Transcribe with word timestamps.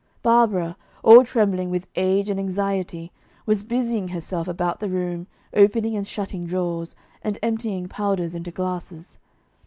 Barbara, 0.23 0.77
all 1.03 1.23
trembling 1.23 1.69
with 1.69 1.85
age 1.95 2.27
and 2.31 2.39
anxiety, 2.39 3.11
was 3.45 3.63
busying 3.63 4.07
herself 4.07 4.47
about 4.47 4.79
the 4.79 4.89
room, 4.89 5.27
opening 5.53 5.95
and 5.95 6.07
shutting 6.07 6.47
drawers, 6.47 6.95
and 7.21 7.37
emptying 7.43 7.87
powders 7.87 8.33
into 8.33 8.49
glasses. 8.49 9.19